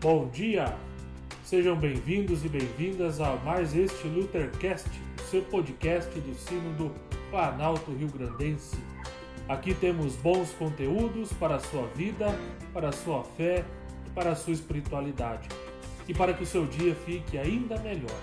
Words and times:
Bom 0.00 0.30
dia! 0.30 0.74
Sejam 1.44 1.76
bem-vindos 1.76 2.42
e 2.42 2.48
bem-vindas 2.48 3.20
a 3.20 3.36
mais 3.36 3.76
este 3.76 4.08
Luthercast, 4.08 4.88
seu 5.30 5.42
podcast 5.42 6.10
do 6.18 6.34
sino 6.36 6.72
do 6.72 6.90
Planalto 7.28 7.92
Rio 7.92 8.08
Grandense. 8.08 8.78
Aqui 9.46 9.74
temos 9.74 10.16
bons 10.16 10.52
conteúdos 10.54 11.34
para 11.34 11.56
a 11.56 11.60
sua 11.60 11.86
vida, 11.88 12.28
para 12.72 12.88
a 12.88 12.92
sua 12.92 13.22
fé, 13.22 13.62
para 14.14 14.32
a 14.32 14.34
sua 14.34 14.54
espiritualidade 14.54 15.46
e 16.08 16.14
para 16.14 16.32
que 16.32 16.44
o 16.44 16.46
seu 16.46 16.64
dia 16.64 16.94
fique 16.94 17.36
ainda 17.36 17.78
melhor. 17.80 18.20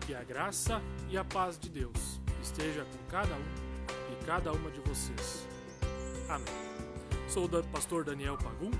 Que 0.00 0.14
a 0.14 0.22
graça 0.24 0.82
e 1.08 1.16
a 1.16 1.24
paz 1.24 1.58
de 1.58 1.70
Deus 1.70 2.20
esteja 2.42 2.84
com 2.84 3.10
cada 3.10 3.34
um 3.34 4.12
e 4.12 4.24
cada 4.26 4.52
uma 4.52 4.70
de 4.70 4.80
vocês. 4.80 5.48
Amém. 6.28 6.87
Sou 7.28 7.44
o 7.44 7.62
pastor 7.64 8.04
Daniel 8.04 8.38
Pagum, 8.38 8.70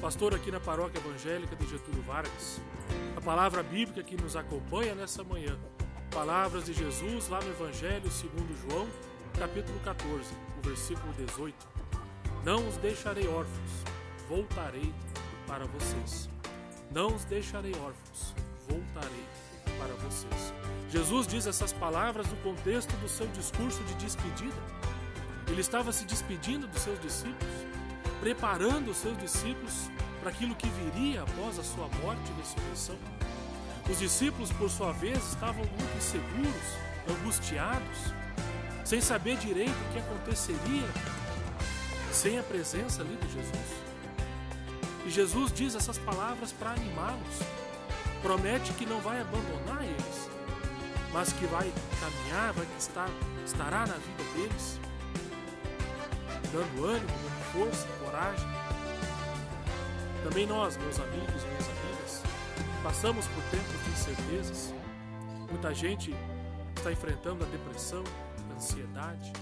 pastor 0.00 0.32
aqui 0.32 0.48
na 0.52 0.60
Paróquia 0.60 1.00
Evangélica 1.00 1.56
de 1.56 1.66
Getúlio 1.66 2.00
Vargas. 2.02 2.60
A 3.16 3.20
palavra 3.20 3.64
bíblica 3.64 4.00
que 4.00 4.16
nos 4.16 4.36
acompanha 4.36 4.94
nessa 4.94 5.24
manhã, 5.24 5.58
palavras 6.08 6.66
de 6.66 6.72
Jesus 6.72 7.28
lá 7.28 7.40
no 7.40 7.50
Evangelho 7.50 8.08
segundo 8.08 8.56
João, 8.62 8.86
capítulo 9.36 9.76
14, 9.80 10.08
o 10.56 10.68
versículo 10.68 11.12
18. 11.14 11.56
Não 12.44 12.68
os 12.68 12.76
deixarei 12.76 13.26
órfãos, 13.26 13.84
voltarei 14.28 14.94
para 15.48 15.64
vocês. 15.66 16.30
Não 16.92 17.12
os 17.12 17.24
deixarei 17.24 17.72
órfãos, 17.72 18.34
voltarei 18.68 19.24
para 19.64 19.94
vocês. 19.94 20.54
Jesus 20.90 21.26
diz 21.26 21.44
essas 21.44 21.72
palavras 21.72 22.28
no 22.28 22.36
contexto 22.36 22.96
do 22.98 23.08
seu 23.08 23.26
discurso 23.26 23.82
de 23.82 23.94
despedida. 23.94 24.62
Ele 25.48 25.60
estava 25.60 25.90
se 25.90 26.04
despedindo 26.04 26.68
dos 26.68 26.82
seus 26.82 27.00
discípulos 27.00 27.69
preparando 28.20 28.90
os 28.90 28.98
seus 28.98 29.16
discípulos 29.18 29.90
para 30.20 30.30
aquilo 30.30 30.54
que 30.54 30.68
viria 30.68 31.22
após 31.22 31.58
a 31.58 31.64
sua 31.64 31.88
morte 32.02 32.30
e 32.30 32.40
ressurreição. 32.40 32.96
Os 33.88 33.98
discípulos, 33.98 34.52
por 34.52 34.70
sua 34.70 34.92
vez, 34.92 35.18
estavam 35.30 35.64
muito 35.64 35.96
inseguros, 35.96 36.78
angustiados, 37.08 38.14
sem 38.84 39.00
saber 39.00 39.36
direito 39.38 39.70
o 39.70 39.92
que 39.92 39.98
aconteceria 39.98 40.86
sem 42.12 42.38
a 42.38 42.42
presença 42.42 43.02
ali 43.02 43.16
de 43.16 43.32
Jesus. 43.32 43.90
E 45.06 45.10
Jesus 45.10 45.52
diz 45.52 45.74
essas 45.74 45.96
palavras 45.98 46.52
para 46.52 46.72
animá-los. 46.72 47.38
Promete 48.22 48.72
que 48.74 48.84
não 48.84 49.00
vai 49.00 49.20
abandonar 49.20 49.82
eles, 49.82 50.28
mas 51.12 51.32
que 51.32 51.46
vai 51.46 51.72
caminhar, 52.00 52.52
vai 52.52 52.66
estar, 52.78 53.08
estará 53.46 53.86
na 53.86 53.94
vida 53.94 54.24
deles, 54.34 54.78
dando 56.52 56.84
ânimo, 56.84 57.39
força, 57.52 57.86
coragem. 58.04 58.48
Também 60.22 60.46
nós, 60.46 60.76
meus 60.76 60.98
amigos 60.98 61.42
e 61.42 61.46
minhas 61.46 61.68
amigas, 61.68 62.22
passamos 62.82 63.26
por 63.26 63.42
tempos 63.44 63.84
de 63.84 63.90
incertezas. 63.90 64.74
Muita 65.50 65.74
gente 65.74 66.14
está 66.76 66.92
enfrentando 66.92 67.44
a 67.44 67.46
depressão, 67.48 68.04
a 68.50 68.54
ansiedade, 68.54 69.32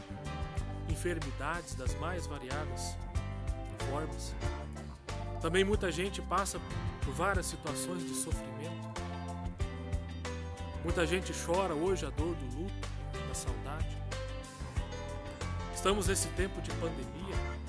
enfermidades 0.88 1.74
das 1.74 1.94
mais 1.98 2.26
variadas 2.26 2.96
formas. 3.90 4.34
Também 5.40 5.64
muita 5.64 5.92
gente 5.92 6.22
passa 6.22 6.58
por 7.04 7.12
várias 7.12 7.46
situações 7.46 8.02
de 8.02 8.14
sofrimento. 8.14 8.88
Muita 10.82 11.06
gente 11.06 11.32
chora 11.32 11.74
hoje 11.74 12.06
a 12.06 12.10
dor 12.10 12.34
do 12.34 12.58
luto, 12.58 12.88
da 13.28 13.34
saudade. 13.34 13.98
Estamos 15.74 16.08
nesse 16.08 16.28
tempo 16.28 16.60
de 16.60 16.70
pandemia 16.72 17.67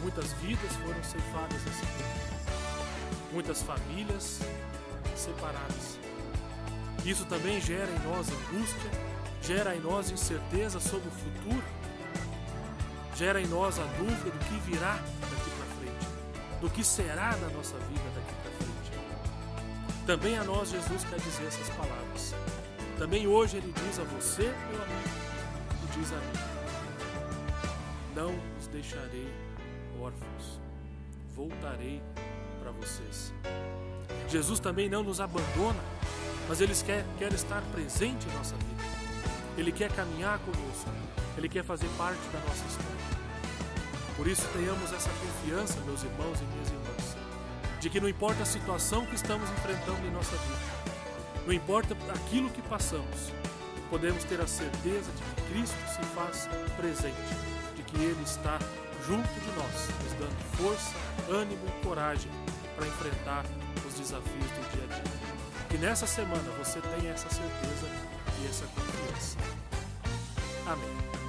Muitas 0.00 0.32
vidas 0.34 0.72
foram 0.76 1.02
ceifadas 1.02 1.64
nesse 1.64 1.80
tempo. 1.80 2.34
Muitas 3.32 3.62
famílias 3.62 4.40
separadas. 5.16 5.98
Isso 7.04 7.24
também 7.26 7.60
gera 7.60 7.90
em 7.90 7.98
nós 8.00 8.28
angústia, 8.28 8.90
gera 9.42 9.76
em 9.76 9.80
nós 9.80 10.10
incerteza 10.10 10.80
sobre 10.80 11.08
o 11.08 11.12
futuro, 11.12 11.64
gera 13.14 13.40
em 13.40 13.46
nós 13.46 13.78
a 13.78 13.84
dúvida 13.98 14.30
do 14.30 14.44
que 14.46 14.70
virá 14.70 14.94
daqui 15.20 15.50
para 15.50 15.66
frente, 15.78 16.60
do 16.60 16.70
que 16.70 16.82
será 16.82 17.30
da 17.36 17.48
nossa 17.48 17.76
vida 17.78 18.10
daqui 18.14 18.34
para 18.42 18.50
frente. 18.52 18.74
Também 20.06 20.38
a 20.38 20.44
nós 20.44 20.70
Jesus 20.70 21.04
quer 21.04 21.18
dizer 21.18 21.46
essas 21.46 21.68
palavras. 21.70 22.34
Também 22.98 23.26
hoje 23.26 23.56
ele 23.56 23.72
diz 23.72 23.98
a 23.98 24.04
você, 24.04 24.42
meu 24.42 24.82
amigo, 24.82 25.08
e 25.82 25.98
diz 25.98 26.12
a 26.12 26.16
mim: 26.16 26.38
Não 28.14 28.34
os 28.58 28.66
deixarei 28.68 29.28
órfãos. 30.04 30.60
Voltarei 31.34 32.02
para 32.60 32.70
vocês. 32.72 33.32
Jesus 34.28 34.60
também 34.60 34.88
não 34.88 35.02
nos 35.02 35.20
abandona, 35.20 35.80
mas 36.48 36.60
Ele 36.60 36.74
quer, 36.74 37.04
quer 37.18 37.32
estar 37.32 37.62
presente 37.72 38.28
em 38.28 38.32
nossa 38.32 38.54
vida. 38.56 38.82
Ele 39.56 39.72
quer 39.72 39.90
caminhar 39.92 40.38
conosco. 40.40 40.90
Ele 41.36 41.48
quer 41.48 41.64
fazer 41.64 41.88
parte 41.96 42.20
da 42.32 42.38
nossa 42.40 42.64
história. 42.66 43.04
Por 44.16 44.28
isso, 44.28 44.46
tenhamos 44.52 44.92
essa 44.92 45.10
confiança, 45.10 45.80
meus 45.80 46.02
irmãos 46.04 46.40
e 46.40 46.44
minhas 46.44 46.68
irmãs, 46.68 47.16
de 47.80 47.90
que 47.90 48.00
não 48.00 48.08
importa 48.08 48.42
a 48.44 48.46
situação 48.46 49.04
que 49.06 49.16
estamos 49.16 49.50
enfrentando 49.50 50.06
em 50.06 50.10
nossa 50.12 50.36
vida, 50.36 50.94
não 51.44 51.52
importa 51.52 51.96
aquilo 52.14 52.48
que 52.50 52.62
passamos, 52.62 53.32
podemos 53.94 54.24
ter 54.24 54.40
a 54.40 54.46
certeza 54.46 55.08
de 55.12 55.22
que 55.22 55.52
Cristo 55.52 55.76
se 55.86 56.02
faz 56.16 56.48
presente, 56.76 57.14
de 57.76 57.82
que 57.84 57.96
Ele 57.96 58.22
está 58.24 58.58
junto 59.06 59.28
de 59.28 59.52
nós, 59.56 59.88
nos 60.02 60.12
dando 60.18 60.56
força, 60.56 60.92
ânimo 61.30 61.62
e 61.68 61.86
coragem 61.86 62.28
para 62.74 62.88
enfrentar 62.88 63.44
os 63.86 63.94
desafios 63.94 64.50
do 64.50 64.72
dia 64.72 64.82
a 64.82 65.00
dia. 65.00 65.68
Que 65.70 65.78
nessa 65.78 66.08
semana 66.08 66.42
você 66.58 66.80
tenha 66.80 67.12
essa 67.12 67.28
certeza 67.30 67.86
e 68.42 68.48
essa 68.48 68.66
confiança. 68.66 69.38
Amém. 70.66 71.23